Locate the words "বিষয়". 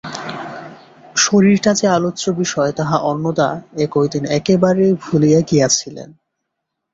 2.33-2.71